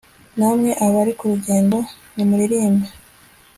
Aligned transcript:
namwe 0.37 0.69
abari 0.85 1.11
ku 1.17 1.25
rugendo, 1.31 1.77
nimuririmbe 2.15 2.87